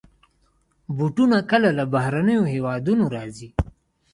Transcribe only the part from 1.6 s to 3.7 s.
له بهرنيو هېوادونو راځي.